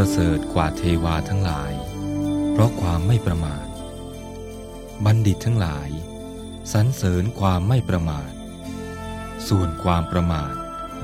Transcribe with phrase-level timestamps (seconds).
[0.00, 1.72] ประเสริฐกว่าเทวาทั้งหลาย
[2.52, 3.66] เพราะความไม่ประมาท
[5.04, 5.88] บัณฑิตทั้งหลาย
[6.72, 8.32] สรรเสริญความไม่ประมาท
[9.48, 10.54] ส่วนความประมาท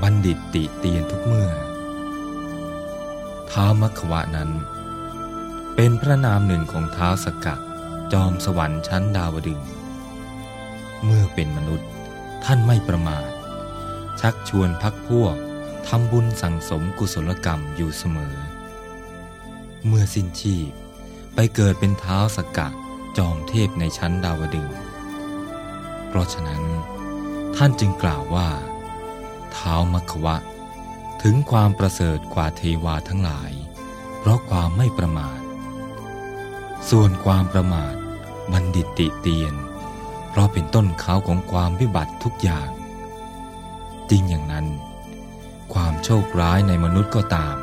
[0.02, 1.50] บัณฑิตติเตียนทุกเมื่อ
[3.50, 4.50] ท้าวมัควะนั้น
[5.74, 7.56] เป็นพระนามหนึ่งของท้าวสกะ
[8.12, 9.60] จอมสวรรค์ชั้นดาวดึง
[11.04, 11.90] เมื่อเป็นมนุษย์
[12.44, 13.28] ท่านไม่ประมาท
[14.20, 15.36] ชักชวนพักพวก
[15.86, 18.36] ทำบุญสั่งสมกุศลกรรมอยู่เสมอ
[19.86, 20.70] เมื่อสิ้นชีพ
[21.34, 22.68] ไปเกิดเป็นเท้าสกกะ
[23.18, 24.68] จอมเทพในชั้นดาวดึง
[26.08, 26.62] เพราะฉะนั้น
[27.56, 28.48] ท่านจึงกล่าวว่า
[29.52, 30.36] เท้ามัควะ
[31.22, 33.52] ถึงความประเสริฐกว่าเทวาทั้งหลาย
[34.18, 35.40] เพราะความไม่ประมาท
[36.90, 37.94] ส่วนความประมาท
[38.52, 39.54] บัณฑิตติเตียน
[40.30, 42.68] เพราะเป็นต้นเขาของความวิบัติทุกอย่าง
[44.10, 44.66] จริงอย่างนั้น
[45.74, 47.56] ความโชคร้ายในมนุษย์ก็ตาม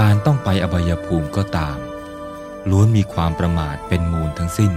[0.00, 1.78] การต้องไปอบายภูมิก็ตาม
[2.70, 4.72] ล้วนมีความประมาทเป็นมูลทั้งสิ้น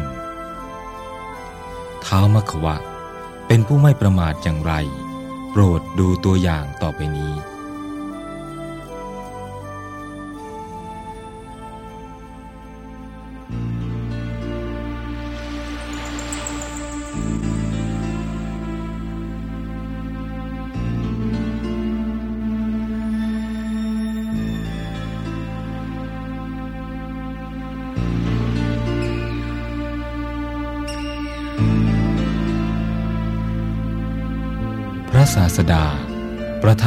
[2.02, 2.78] เท้ามขวะ
[3.48, 4.74] เป็นผู้ไม่ประมาทอย่างไร
[5.50, 7.34] โปรดดูตัวอย่างต่อไปนี้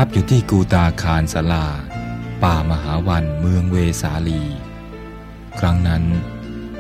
[0.03, 1.67] ทับอยู่ที่กูตาคารสลา
[2.43, 4.43] ป่ามหาวันเมืองเวสาลี
[5.59, 6.05] ครั้งนั้น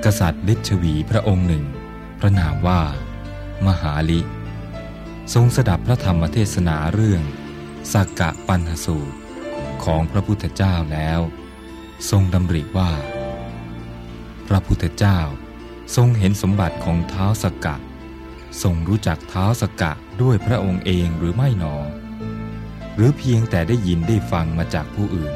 [0.05, 1.65] กษัตริย์ฤชวีพระองค์หนึ่ง
[2.21, 2.83] พระนามว่า
[3.67, 4.21] มหาลิ
[5.35, 7.23] ทรงสดับพระธรรมเทศนาเรื่อง
[7.93, 9.17] สักกะปันหสูตร
[9.85, 11.21] ของพระพุทธเจ้าแล้ว
[12.11, 12.91] ทรงดำริว่า
[14.49, 15.19] พระพุทธเจ้า
[15.97, 17.77] ทรงเห็นสมบัติของเท้าสกกะ
[18.63, 19.93] ทรงรู้จักเท้าสกกะ
[20.23, 21.77] ด้วยพระองค์เองหรือไม่หนอ
[23.03, 25.35] รือเพียงแต่ได้ยินได้ฟังมาจากผู้อื่น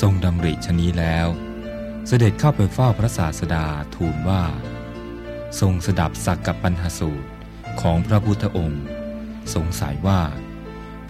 [0.00, 1.26] ทรงดำริชนี้แล้ว
[2.06, 4.42] เสด็จเข้าไปเฝ้าพระศาสดาทูลว่า
[5.60, 7.28] ทรงสดับสักกปัญหาสูตร
[7.80, 8.84] ของพระพุทธองค์
[9.54, 10.22] สงสัยว่า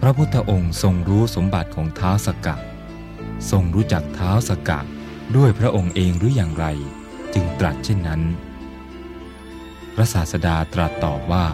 [0.01, 2.57] พระพุทธองค์ทรงรู้สมบัติของเท้าสกกะ
[3.51, 4.79] ทรงรู้จักเท้าสกกะ
[5.35, 6.65] ด้วยพระองค์เองหรืออย่างไร
[7.33, 8.21] จึงตรัสเช่นนั้น
[9.95, 11.45] พระศาสดาตรัสตอบว่า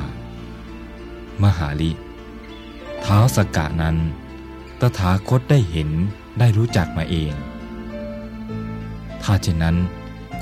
[1.45, 1.91] มหาลิ
[3.05, 3.97] ท้าสกกะนั้น
[4.81, 5.89] ตถาคตได้เห็น
[6.39, 7.33] ได้รู้จักมาเอง
[9.23, 9.77] ถ้าเช่นนั้น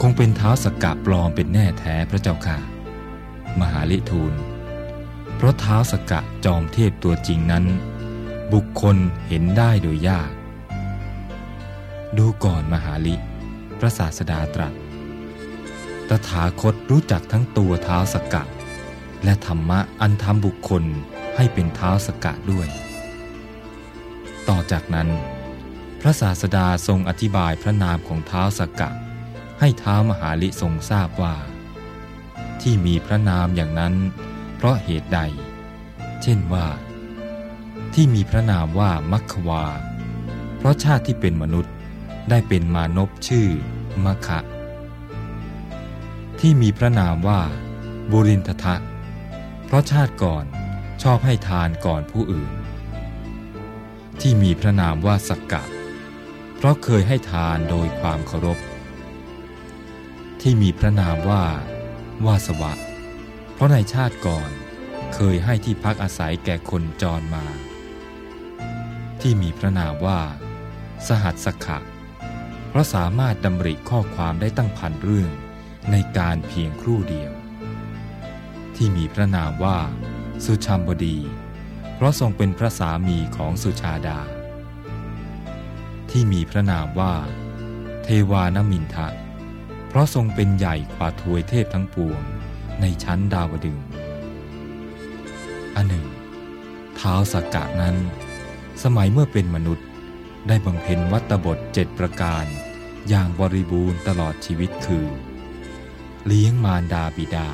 [0.02, 2.58] คงเป็นเท้าสกกะปลอมเป็นแน่แท้พระเจ้าค่ะ
[3.60, 4.34] มหาลิทูล
[5.36, 7.66] เพราะเท้าสกกะจอมเทพตัวจริงนั้น
[8.54, 10.32] บุคคลเห็นได้โดยยาก
[12.18, 13.16] ดูก่อนมหาลิ
[13.80, 14.74] พระศาสดาตรัส
[16.10, 18.44] ตถาคตรู้จักทั้งตัวเท้าสกกะ
[19.24, 20.84] และธรรมะอันทำบุคคล
[21.36, 22.68] ให้เป็นเท้าสกะด้วย
[24.50, 25.10] ต่อจากนั้น
[26.02, 28.90] พระศาสดาทรงอธิบายพระนามของเท้าสกะ
[29.60, 31.36] ให้เท้ามหาลิทรงทราบว่า
[32.62, 33.94] ที่มีพระนามอย่างนั้น
[34.56, 35.20] เพราะเหตุใด
[36.22, 36.68] เช่นว่า
[37.94, 39.66] ที่มีพระนามว่ามัคควา
[40.58, 41.74] เพราะชาติที่เป็นมนุษย์
[42.30, 43.48] ได้เป็นมานพชื่อ
[44.06, 44.40] มะคะ
[46.40, 47.42] ที่มีพระนามว่า
[48.12, 48.76] บุรินทะ
[49.66, 50.46] เพราะชาติก่อน
[51.02, 52.52] ชอบให้ทานก่อนผู้อื่น
[54.22, 55.64] ที่มีพระนามว่าสักกะ
[56.56, 58.60] เพราะเคยให้ทานโดยความเคารพ
[60.42, 61.44] ที่มีพระนามว่า
[62.26, 62.74] วาสวะ
[63.54, 64.50] เพราะในชาติก่อน
[65.16, 67.46] เคยให้ที่พักอาศัยแก่คนจรมา
[69.22, 70.22] ที่มีพระนามว่า
[71.08, 71.78] สหัสสขะ
[72.70, 75.32] เพราะสามารถดำริข้อความได้ตั้งพันเรื่อง
[75.92, 77.32] ในการเพียงครู่เดียว
[78.76, 79.80] ที่มีพระนามว่า
[80.46, 81.18] สุชัมบดี
[81.96, 84.20] เพราะทรงเป็นพระสามีของสุชาดา
[86.10, 87.14] ที่มีพระนามว่า
[88.04, 89.08] เทวานมินทะ
[89.88, 92.22] เพราะทรงเป็นใหญ่กว่าทวยเทพทั้งปวง
[92.82, 93.78] ในชั้นดาวดึง
[95.76, 96.06] อันหนึ่ง
[96.96, 97.96] เท้าสักกะนั้น
[98.84, 99.88] สมัยเมื่อเป็นมนุษย์
[100.48, 102.46] ได้บำเพ็ญวัตบทเจ็ดประการ
[103.10, 105.08] อย่างบริบูรณ์ตลอดชีวิตคือ
[106.26, 107.50] เลี้ยงมารดาบิดา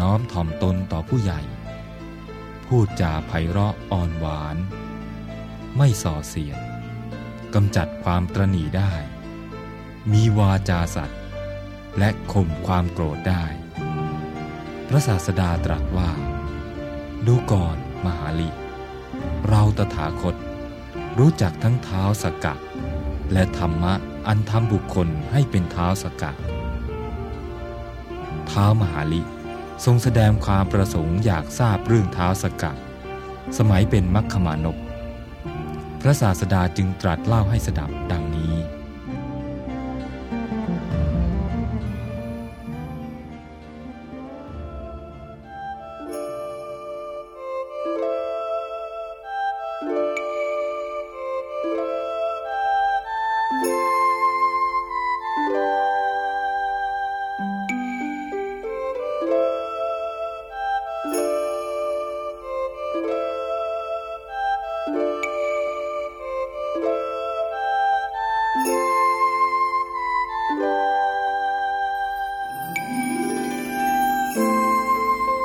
[0.00, 1.40] น้อมถ่อมตนต่อผู้ใหญ่
[2.66, 4.56] พูดจาไพเราะอ่อนหวาน
[5.76, 6.58] ไม่ส่อเสียด
[7.54, 8.92] กำจัดความตรณีได้
[10.12, 11.20] มีวาจาสัตว์
[11.98, 13.44] และข่มความโกรธได้
[14.88, 16.10] พระศาสดาตรัสว่า
[17.26, 18.48] ดูก่อนมหาลิ
[19.48, 20.34] เราตถาคต
[21.18, 22.60] รู้จักทั้งเท้าสกัด
[23.32, 23.94] และธรรมะ
[24.26, 26.36] อันทำบุคคลให้เป็นเท้าสกัด
[28.46, 29.22] เท้ามหาลิ
[29.84, 32.76] ทรงแสดงความประสงค์อยากทราบเรื่องเท้าสกัด
[33.58, 34.76] สมัยเป็นมัคคมานพ
[36.00, 38.49] พระศาสดาจึงตรัสเล่าให้สดับดังนี้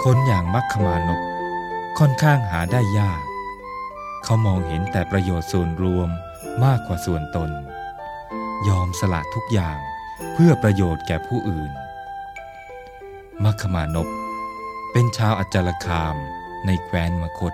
[0.10, 1.22] คนอย่างมัคคมานพ
[2.00, 3.22] ค่อนข้างหาได้ยาก
[4.24, 6.10] เขามองเห็นแต่ประโยชน์ส่วนรวม
[6.64, 7.52] มากกว่าส่วนตน
[8.68, 9.80] ยอมสละทุกอย่าง
[10.34, 11.72] เพื่อประโยชน์แก่ผู้อื่น
[13.44, 14.08] มัคคมานพ
[14.92, 16.16] เป็นชาวอัจจารคาม
[16.66, 17.54] ในแคว้นมคต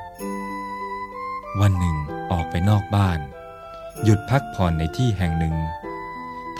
[1.59, 1.97] วันหนึ่ง
[2.31, 3.19] ออกไปนอกบ้าน
[4.03, 5.55] หยุดพักผ่อนในที่แห่งหนึ่ง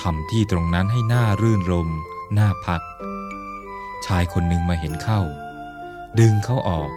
[0.02, 1.90] ทำที่ตรงนั้นให้หน่ารื่นรม
[2.34, 2.82] หน่าพัก
[4.06, 5.24] ชายคนหนึ่งมาเห็นเข้า
[6.20, 6.90] ดึงเขาออก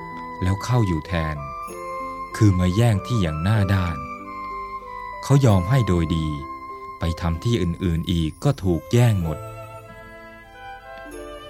[0.42, 1.36] แล้วเข้าอยู่แทน
[2.36, 3.96] คือมาแย่งที่อย่างหน้าด้าน
[5.22, 6.26] เขายอมให้โดยดี
[6.98, 9.38] ไปทำที่อื่นๆอีกก็ถูกแย่งหมด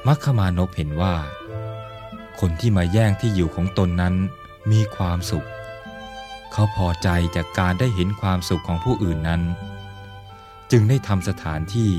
[0.07, 1.17] มัคคมานพเห็นว่า
[2.41, 4.15] คนที่มาแย่งที่อยู่ของตนนั้น
[4.71, 5.49] มีความสุข
[6.53, 9.43] เขาพอใจจากการได้เห็นความสุขของผู้อื่นนั้น
[10.71, 11.93] จึงได้ทำสถานที่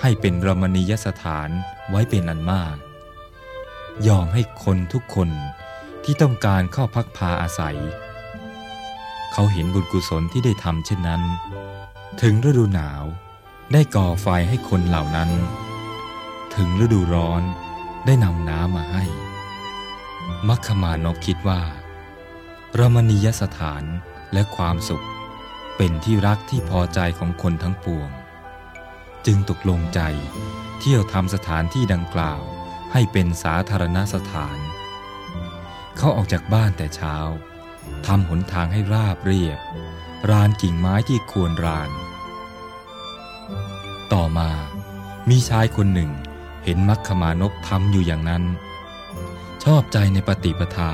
[0.00, 1.48] ให้เป็นรมณียสถาน
[1.90, 2.76] ไว้เป็นอันมาก
[4.04, 5.28] ยอมให้คนทุกคน
[6.04, 7.78] ที่ต้องการเข้าพักพาอาศัย
[9.32, 11.22] เขาเห็นบุญกุศลที่ได้ทำเช่นนั้น
[12.22, 13.02] ถึงฤดูหนาว
[13.72, 15.30] ได้ก่อไฟให้คนเหล่านั้น
[16.56, 17.42] ถึงฤดูร้อน
[18.06, 19.04] ได้นำน้ำมาให้
[20.48, 21.62] มัคคมานกคิดว่า
[22.78, 23.84] รมณียสถาน
[24.32, 25.06] และความสุข
[25.76, 28.10] เป็นที่รักที่พอใจของคนทั้งปวง
[29.26, 30.00] จึงตกลงใจ
[30.78, 32.42] เที่ยวทำสถานที่ดังกล่าว
[32.92, 34.58] ให้เป็นสาธารณสถาน
[35.96, 37.16] เขาออกจากบ้านแต่เช้า
[38.06, 39.58] ทำหนทางให้ราบเรียบ
[40.30, 41.90] รานกิ่งไม้ที่ควรราน
[44.12, 44.50] ต่อมา
[45.28, 46.10] มีชายคนหนึ่ง
[46.64, 48.44] เห็นมัคคมานพทำอยู่อย่างนั้น
[49.64, 50.92] ชอบใจในปฏิปทา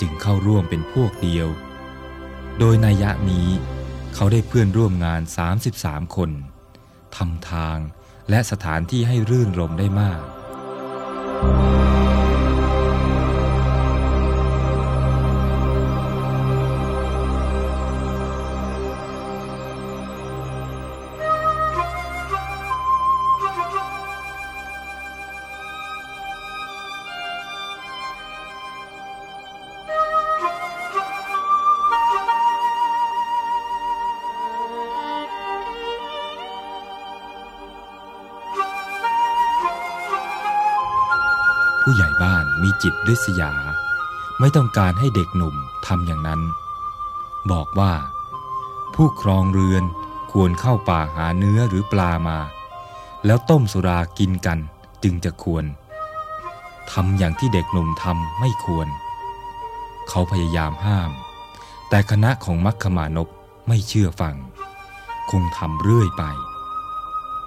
[0.00, 1.48] จึงเข้าร่วมเป็นพวกเดียว
[2.58, 3.48] โดยนัยยะนี้
[4.14, 5.22] เขาได้เพื่อนร่วมงาน
[5.68, 6.30] 33 คน
[7.16, 7.78] ทำทาง
[8.30, 10.20] และสถานที่ให้รื่นรมได้มาก
[11.42, 12.17] Música
[41.90, 43.52] ผู้ใหญ่บ้านมีจิตริษยา
[44.40, 46.40] ไม่ต้องการให้เด็กหนุ่มทำอย่างนั้น
[47.52, 47.92] บอกว่า
[48.94, 49.84] ผู้ครองเรือน
[50.32, 52.38] ควรเข้าป่าหาเนื้อหรือปลามา
[53.26, 54.58] แล้วต้มสุรากินกัน
[55.02, 55.64] จึงจะควร
[56.92, 58.88] ทำอย่างที่เด็กหนุ่มทำไม่ควร
[60.08, 61.10] เขาพยายามห้าม
[61.88, 63.28] แต่คณะของมัคคมานพ
[63.68, 64.36] ไม่เชื่อฟัง
[65.30, 66.24] คงทำเรื่อยไป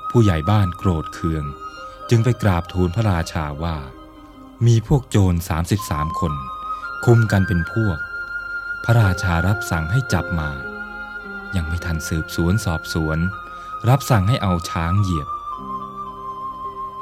[0.09, 1.43] ผู้ใหญ่บ้านโกรธเคือง
[2.09, 3.77] จึงไปกราบทูลพระราชาว่า
[4.67, 5.37] มีพวกโจร
[5.77, 6.33] 33คน
[7.05, 7.97] คุมกันเป็นพวก
[8.83, 10.49] พระราชารับสั่งให้จับมา
[11.55, 13.17] ยังไม่ทันสืบสวนสอบสวน
[13.89, 15.29] รับสั่งให้เอาช้างเหยียบ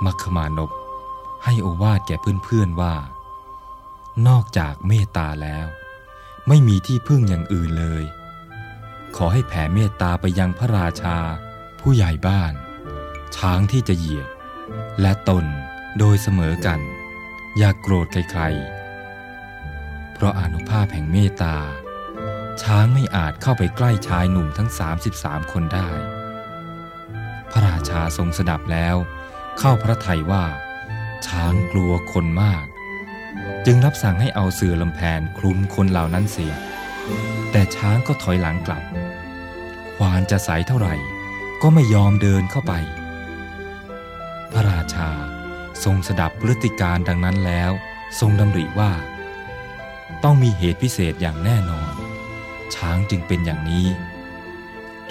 [0.05, 0.71] มัคคมานพ
[1.45, 2.95] ให้โอวาดแก่เพื่อนๆว่า
[4.27, 5.67] นอกจากเมตตาแล้ว
[6.47, 8.03] ไม่มีที่พึ่งอย่างอื่นเลย
[9.15, 11.17] ขอให้แผ่เมตตาไปยังพระราชา
[11.79, 12.53] ผู้ใหญ่บ้าน
[13.35, 14.29] ช้างที่จะเหยียบ
[15.01, 15.45] และตน
[15.99, 16.81] โดยเสมอกัน
[17.57, 21.57] อย่ากโกรธใครๆ เพราะอนุภาพแห่งเมตตา
[22.61, 24.69] ช้างไม่อาจเข้าไปใกล้ชายหนุ่มทั้ง
[25.11, 25.89] 33 คนได้
[27.51, 28.95] พระราชาทรงสดับแล้ว
[29.59, 30.45] เข้าพระทัยว่า
[31.27, 32.65] ช้างกลัวคนมาก
[33.65, 36.53] จึงรับสั่งให้เอาเสื่อลำแพนคลุมคนเหล่านั้นเสีย
[37.51, 38.83] แต่ช้างก็ถอยหลังกลับ
[39.95, 40.95] ควานจะใสเท่าไหร่
[41.61, 42.73] ก็ไม่ยอมเดินเข้าไป
[44.51, 45.09] พระราชา
[45.83, 47.71] ทรงสดับพฤติการดังนั้นแล้ว
[48.19, 48.91] ทรงดำริว่า
[50.23, 51.93] ต้องมีเหตุพิเศษอย่างแน่นอน
[52.75, 53.87] ช้างจึงเป็นอย่างนี้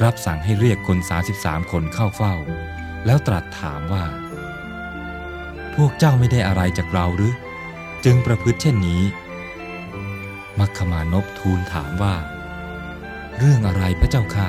[0.02, 0.98] รับสั่งให้เรียกคน
[1.34, 2.34] 33 คนเข้าเฝ้า
[3.06, 4.04] แล้วตรัสถามว่า
[5.75, 7.34] พวกเจ้าไม่ได้อะไรจากเราหรือ
[8.04, 9.02] จึงประพฤติเช่นนี้
[10.58, 12.14] มัคคมานพทูลถามว่า
[13.38, 14.48] เรื่องอะไรพระเจ้าค่ะ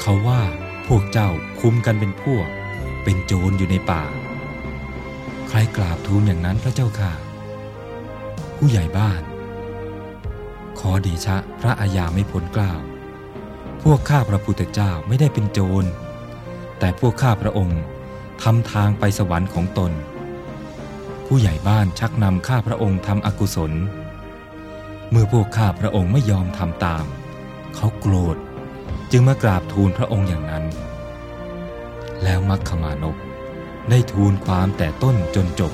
[0.00, 0.42] เขาว่า
[0.86, 1.28] พวกเจ้า
[1.60, 2.48] คุมกันเป็นพวก
[3.04, 4.02] เป็นโจรอยู่ในป่า
[5.48, 7.12] ใครกราบทูลอย่างนั้นพระเจ้าค่ะ
[8.56, 9.22] ผู้ใหญ่บ้าน
[10.78, 12.80] ขอเดชะพระอาญาไม่พ้นกล่าว
[13.82, 15.84] พวกข้าพระพุทธเจ้าไม่ได้เป็นโจร
[16.78, 17.80] แต่พวกข้าพระองค์
[18.42, 19.92] ทำทางไปสวรรค์ของตน
[21.26, 23.72] ผู้ใหญ่บ้านชักนำข้าพระองค์ทำอกุศล
[25.10, 27.04] เมื่อพวกข้าพระองค์ไม่ยอมทำตาม
[27.76, 28.36] เขาโกรธ
[29.10, 30.64] จึงมากราบทูลพระองค์อย่างนั้น
[32.22, 33.16] แล้วมัคคมานพ
[33.90, 35.72] ได้ทูลความแต่ต้นจนจบ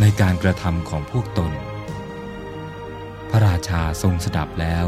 [0.00, 1.52] ในการกระทำของพวกตน
[3.30, 4.86] พระราชาทรงสดับแล้ว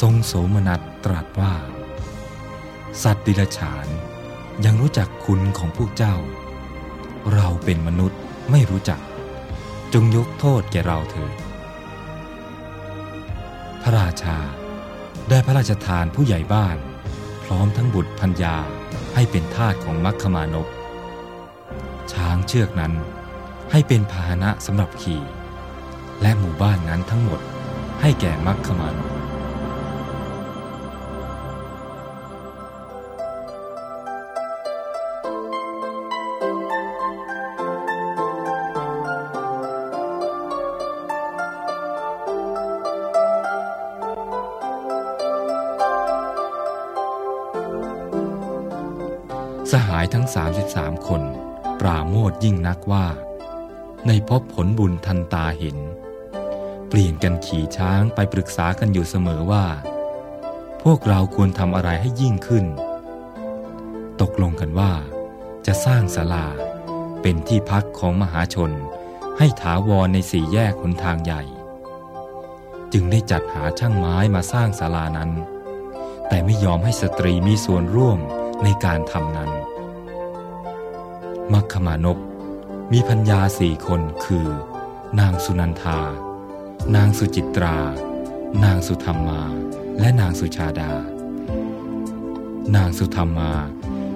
[0.00, 1.54] ทรงโสมนัสตรัสว่า
[3.02, 3.86] สัตว์ดิลฉาน
[4.64, 6.16] ยังรู้จักคุณของพวกเจ้า
[7.34, 8.18] เราเป็นมนุษย์
[8.50, 9.00] ไม่รู้จัก
[9.94, 11.34] จงยกโทษแก่เราเถิด
[13.82, 14.38] พระราชา
[15.28, 16.76] ได้พระราชทานผู้ใหญ่บ้าน
[17.44, 18.56] พร้อมทั้งบุตรพัญญา
[19.14, 20.66] ให้เป็นทาสของมัคคมานพ
[22.12, 22.92] ช้างเชือกนั้น
[23.70, 25.22] ให้เป็นพาหนะสำหรับขี่
[26.22, 27.40] และหมู่บ้านนั้นทั้งหมด
[28.00, 29.17] ให้แก่มัคคมานพ
[50.14, 50.26] ทั้ง
[50.66, 51.22] 33 คน
[51.80, 53.06] ปราโมทยิ่งนักว่า
[54.06, 55.78] ในพบผลบุญทันตาเห็น
[56.88, 59.66] เปลี่ยนกันขี่ช้างไปปรึกษากันอยู่เสมอว่า
[60.82, 62.64] พวกเราควรทำอะไรให้ยิ่งขึ้น
[64.20, 64.92] ตกลงกันว่า
[65.66, 66.46] จะสร้างศาลา
[67.22, 68.72] เป็นที่พักของมหาชน
[69.38, 71.42] ให้ถาวรในสี่แยกหนทางใหญ่
[72.92, 75.30] จึงได้จัดหาช่างไม้มาสร้างศาลานั้น
[76.28, 78.18] แต่ไม่ยอมให้สตรีมีส่วนร่วม
[78.64, 79.50] ในการทำนั้น
[81.54, 82.18] มัคคมานพ
[82.92, 84.46] มีพัญญาสี่คนคือ
[85.20, 86.00] นางสุนันทา
[86.94, 87.78] นางสุจิตรา
[88.64, 89.42] นางสุธรรมา
[89.98, 90.92] และนางสุชาดา
[92.76, 93.52] นางสุธรรมา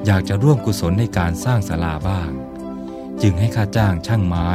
[0.07, 2.31] อยากจะร่วมกุศลในการสร้างศาลาบ้าง
[3.23, 4.51] จึงให้ค่าจ้างช่างไม้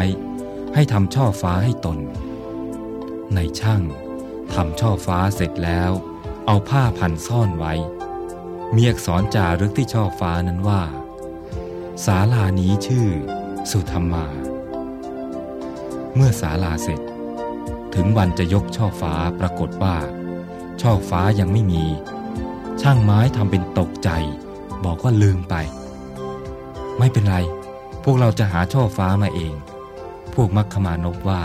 [0.74, 2.00] ให้ทำช่อฟ้าให้ตน
[3.36, 3.81] ในช่าง
[4.53, 5.91] ทำช่อฟ้าเสร็จแล้ว
[6.46, 7.74] เอาผ้าพันซ่อนไว้
[8.75, 10.84] มีอักษรจารึกที่ช่อฟ้านั้นว่า
[12.06, 13.08] ศาลานี้ชื่อ
[13.72, 14.25] สุธรรมา
[16.16, 17.01] เมื่อศาลาเสร็จ
[17.96, 19.96] ถึงวันจะยกช่อฟ้าปรากฏว่า
[20.82, 21.86] ช่อฟ้ายังไม่มี
[22.82, 24.10] ช่างไม้ทำเป็นตกใจ
[24.86, 25.56] บอกว่าลืมไป
[26.98, 27.38] ไม่เป็นไร
[28.04, 29.54] พวกเราจะหาช่อฟ้ามาเอง
[30.34, 31.42] พวกมักขมานพว่า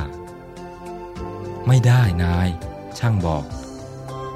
[1.67, 2.49] ไม่ได้นาย
[2.99, 3.45] ช่างบอก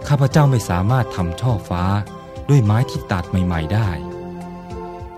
[0.09, 1.83] ข้าพเจ้าไม่สามารถทำช่อฟ้า
[2.49, 3.89] ด้วยไม้ที่ตัดใหม่ ๆ ได้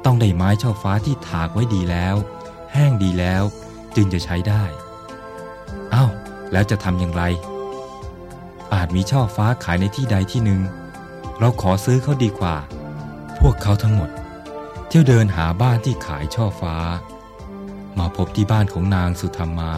[0.05, 2.17] ต้องได้ไม้ช่อฟ้าที่ถากไว้ดีแล้ว
[2.73, 3.43] แห้งดีแล้ว
[3.97, 4.64] จึงจะใช้ได้
[5.93, 6.07] เอา้า
[6.52, 7.23] แล้วจะทำอย่างไร
[8.75, 10.61] อาจมีช่อฟ้าขายในที่ใดที่หนึ่ง
[11.38, 12.57] เราขอซื้อเขาดีกว่า
[13.38, 14.11] พวกเขาทั้งหมด
[14.88, 16.76] เที่ยวเดินหาบ้านที่ขายช่อฟ้า
[17.99, 19.73] มาพบที่บ้านของนางสุธรรมา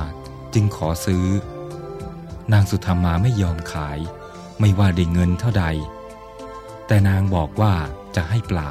[0.55, 1.27] จึงขอซื้อ
[2.53, 3.99] นางสุธรรมาไม่ยอมขาย
[4.61, 5.65] ไม่ว่าได้เงินเท่าใด
[6.87, 7.75] แต่นางบอกว่า
[8.17, 8.71] จะให้เปล่า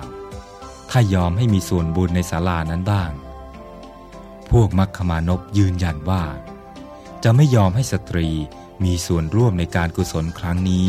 [0.90, 3.12] ถ้ายอมให้มีส่วนบุญในศาลานั้นบ้าง
[4.52, 6.24] พวกมัคคมานพยืนยันว่า
[7.24, 8.28] จะไม่ยอมให้สตรี
[8.84, 10.86] มีส่วนร่วมในการกุศลครั้งนี้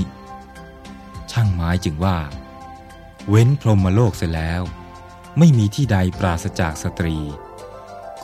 [1.31, 2.19] ช่างไม้จึงว่า
[3.29, 4.63] เว้นพรหมโลกเสร็จแล้ว
[5.39, 7.17] ไม่มีที่ใดปราศจากสตรี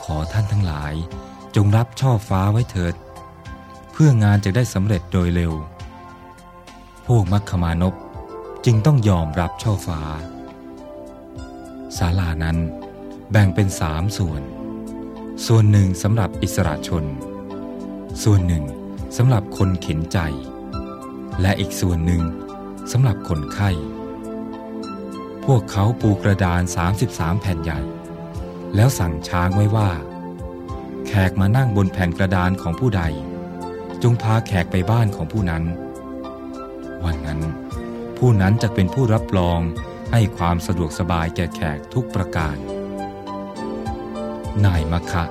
[0.03, 0.93] ขอท่านทั้งหลาย
[1.55, 2.95] จงรับช่อฟ้าไว้เถิด
[3.91, 5.53] เพื่องานจะได้สำเร็จโดยเร็ว
[7.07, 7.93] พวกมัคคมานพ
[8.65, 10.01] จึงต้องยอมรับช่อฟ้า
[11.97, 12.57] ศาลานั้น
[13.31, 14.41] แบ่งเป็นสามส่วน
[15.47, 17.05] ส่วนหนึ่งสำหรับอิสระชน
[18.23, 18.63] ส่วนหนึ่ง
[19.17, 20.19] สำหรับคนเข็นใจ
[21.41, 22.21] และอีกส่วนหนึ่ง
[22.91, 23.69] สำหรับคนไข้
[25.45, 26.61] พวกเขาปูกระดาน
[27.01, 27.79] 33 แผ่นใหญ่
[28.75, 29.89] แล้วสั่งช้างไว้ว่า
[31.07, 33.03] แขกมานั่งบนแผ่นกระดานของผู้ใด
[34.03, 35.63] จงพาแขกไปบ้านของผู้นั้น
[37.03, 37.39] วันนั้น
[38.17, 39.59] ผู้นั้นจะเป็นผู้รับรอง
[40.11, 42.57] ให้ความสะดวกสบายแก่แขกทุกประการ
[44.65, 45.25] นายมะคะ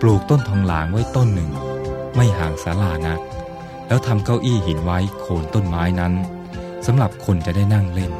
[0.00, 1.50] ปลูกต้นทองหลางไว้ต้นหนึ่ง
[2.16, 3.20] ไม่ห่างศาลานัก
[3.86, 6.14] แล้วทำเก้าอี้หินไว้โคนต้นไม้นั้น
[6.86, 8.12] สำหรับคนจะได้นั่งเล่น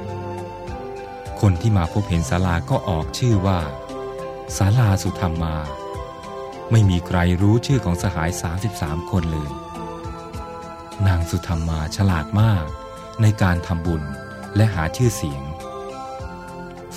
[1.40, 3.58] คนที่มาพบเห็นศาลาก็ออกชื่อว่า
[4.56, 5.56] ศาลาสุธรรมมา
[6.70, 8.30] ไม่มีใครรู้ชื่อของสหาย
[8.70, 9.50] 33 คนเลย
[11.06, 12.64] นางสุธรรมมาฉลาดมาก
[13.22, 14.02] ในการทำบุญ
[14.56, 15.42] และหาชื่อเสียง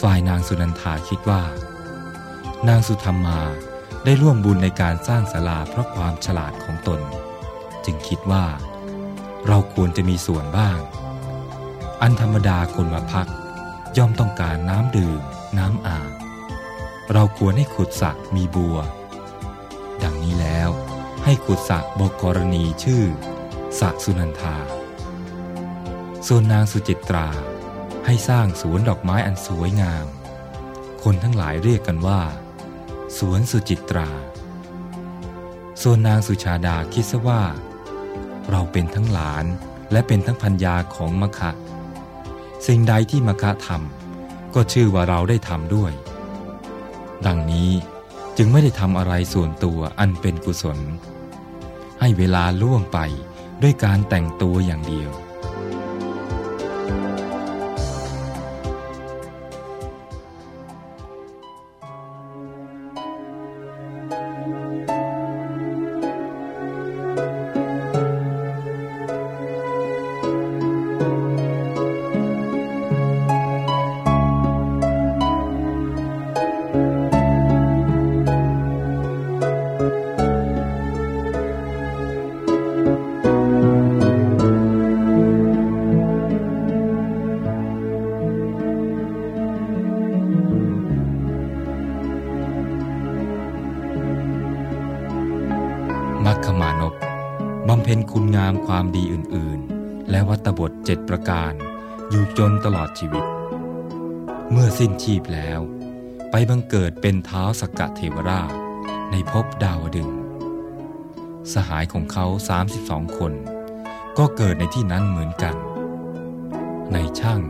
[0.01, 1.44] ฝ่ายนางสุนันทาคิดว่า
[2.68, 3.39] นางสุธรรมมา
[4.06, 7.00] ได้ร่วมบุญในการสร้างศาลาเพราะความฉลาดของตน
[7.86, 8.46] จึงคิดว่า
[9.48, 10.79] เราควรจะมีส่วนบ้าง
[12.01, 13.27] อันธรรมดาคนมาพัก
[13.98, 15.22] ย่อมต้องการน้ำดื่ม
[15.58, 16.12] น้ำอาบ
[17.13, 18.77] เราควรให้ขุดสระมีบัว
[20.03, 20.70] ดังนี้แล้ว
[21.24, 23.03] ให้ขุดสระบอกกรณีชื่อ
[23.79, 24.58] สระสุนันทา
[26.27, 27.27] ส่วนนางสุจิตรา
[28.12, 30.06] ให้สร้างสวนดอกไม้อันสวยงาม
[31.04, 32.22] คนทั้งหลายเรียกกันว่า
[33.18, 34.10] สวนสุจิตรา
[35.82, 37.41] ส่วนนางสุชาดาคิดซะว่า
[38.50, 39.45] เราเป็นทั้งหลาน
[39.91, 41.52] และเป็นทั้งพัญญาของมคะ
[42.67, 45.91] สิ่งใดที่มคะทำก็ชื่อว่าเราได้ทำด้วย
[47.26, 47.72] ดังนี้
[48.38, 50.80] จึงไม่ได้ทำอะไรส่วนตัวอันเป็นกุศล
[52.00, 53.00] ให้เวลาล่วงไป
[53.62, 55.12] ด้วยการแต่งตัวอย่างเดียว
[96.25, 96.84] มัคคมาน
[97.86, 101.53] พ็ญคุณงามความดีอื่น ๆ และวัตบทเจ็ดประการ
[102.10, 103.25] อยู่จนตลอดชีวิต
[104.51, 105.60] เมื่อสิ้นชีพแล้ว
[106.32, 108.53] ไปบังเกิดเป็นเท้าสกกะเทวราช
[109.12, 110.10] ในภพดาวดึง
[111.53, 112.25] สหายของเขา
[112.71, 113.34] 32 คน
[114.17, 115.55] ก็เกิดในที่นั้นเหมือนกัน
[116.93, 117.41] ในช่าง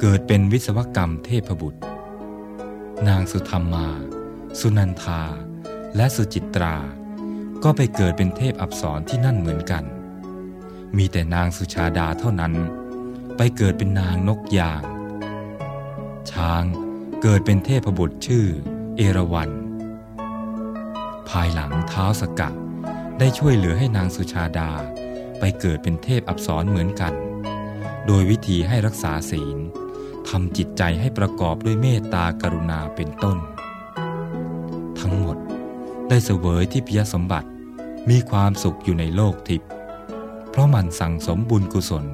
[0.00, 1.80] เกิดเป็นวิศวกรรมเทพบุตร
[3.08, 3.88] นางสุธรรมมา
[4.60, 5.22] สุนันทา
[5.96, 6.76] และสุจิตรา
[7.64, 9.84] ก็ไปเกิดเป็นเทพอับสรที่นั่นเหมือนกัน
[10.96, 12.54] มีแต่นางสุชาดาเท่านั้น
[13.36, 14.82] ไปเกิดเป็นนางนกยาง
[16.30, 16.64] ช้าง
[17.22, 18.46] เกิดเป็นเทพบุตรชื่อ
[18.96, 19.50] เอราวัน
[21.28, 22.54] ภายหลังเท้าสกัด
[23.18, 24.70] ได้ช่วยเหลือให้นางสุชาดา
[25.38, 27.12] ไปเกิดเป็นเทพอับสรเหมือนกัน
[28.06, 29.58] โดยวิธีให้รักษาศีล
[30.28, 33.38] ทำจิตใจให้ประกอบด้วยเมตตากรุณาเป็นต้น
[35.00, 35.36] ทั้งหมด
[36.08, 37.48] ได้เสวยที่พิยสมบัติ
[38.10, 39.70] มีความสุขอยู่ในโลกทิพย์
[40.50, 42.06] เพราะมันสั่งสมบุญกุศล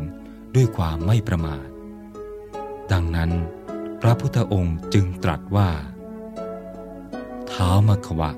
[0.55, 1.68] ด้วยความไม่ประมาท
[2.92, 3.31] ดังนั้น
[4.00, 5.70] พระพุทธองค์จึงตรัสว่า
[7.48, 8.31] เท้ามขวะ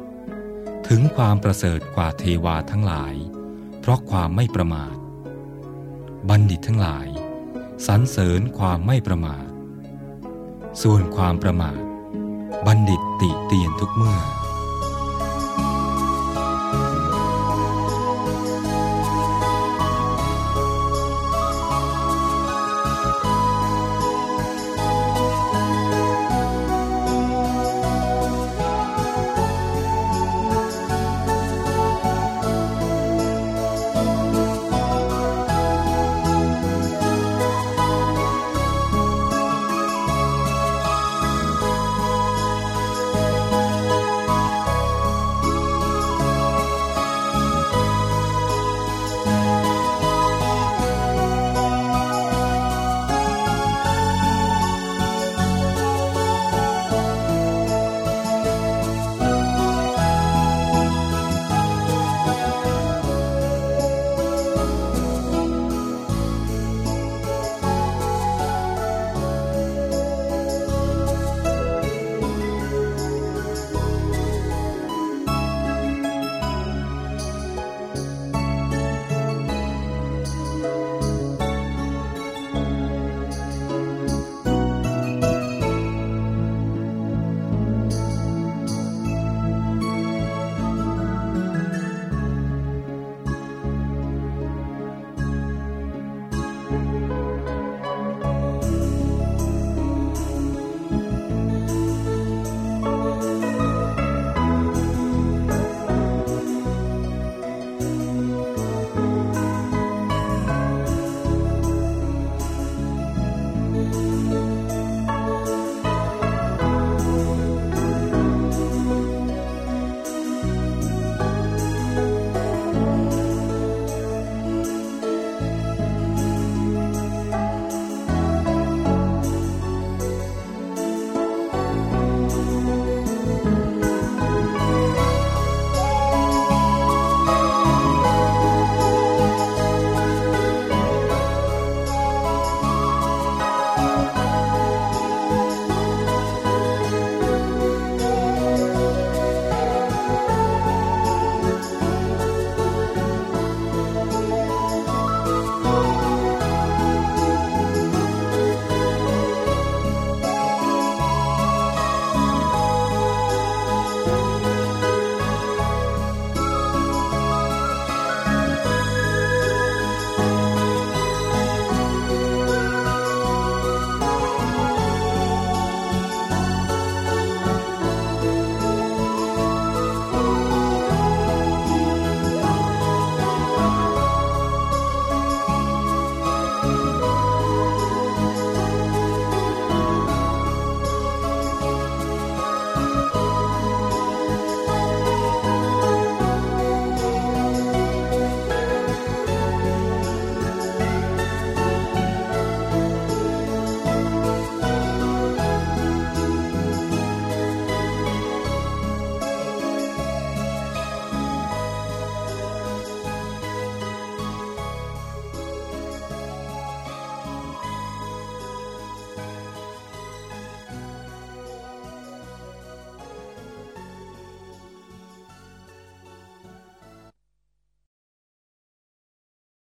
[0.89, 3.15] ถึงความประเสริฐกว่าเทวาทั้งหลาย
[3.81, 4.95] เพราะความไม่ประมาท
[6.29, 7.09] บัณฑิตทั้งหลาย
[7.87, 9.47] สรรเสริญความไม่ประมาท
[10.83, 11.81] ส่วนความประมาท
[12.67, 14.19] บัณฑิตติเตียนทุกเมื่อ